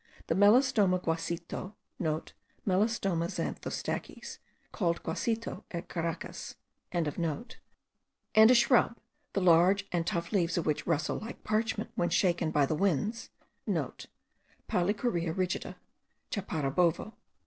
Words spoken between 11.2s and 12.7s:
parchment* when shaken by